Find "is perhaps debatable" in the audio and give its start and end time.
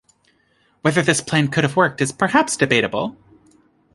2.01-3.15